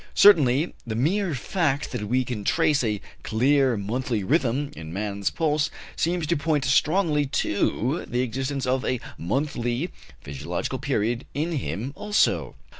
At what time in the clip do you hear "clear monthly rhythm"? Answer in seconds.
3.21-4.71